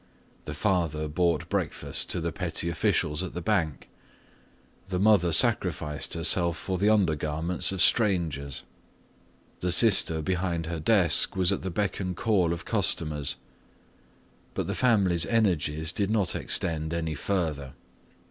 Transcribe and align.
The 0.45 0.55
father 0.55 1.07
bought 1.07 1.47
breakfast 1.47 2.09
to 2.09 2.19
the 2.19 2.31
petty 2.31 2.69
officials 2.69 3.21
at 3.21 3.35
the 3.35 3.39
bank, 3.41 3.87
the 4.87 4.97
mother 4.97 5.31
sacrificed 5.31 6.15
herself 6.15 6.57
for 6.57 6.79
the 6.79 6.89
undergarments 6.89 7.71
of 7.71 7.83
strangers, 7.83 8.63
the 9.59 9.71
sister 9.71 10.23
behind 10.23 10.65
her 10.65 10.79
desk 10.79 11.35
was 11.35 11.51
at 11.51 11.61
the 11.61 11.69
beck 11.69 11.99
and 11.99 12.15
call 12.17 12.51
of 12.51 12.65
customers, 12.65 13.35
but 14.55 14.65
the 14.65 14.73
family's 14.73 15.27
energies 15.27 15.91
did 15.91 16.09
not 16.09 16.35
extend 16.35 16.95
any 16.95 17.13
further. 17.13 17.73